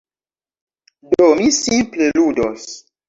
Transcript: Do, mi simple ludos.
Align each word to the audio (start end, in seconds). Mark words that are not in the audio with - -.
Do, 1.11 1.27
mi 1.41 1.51
simple 1.59 2.09
ludos. 2.21 2.67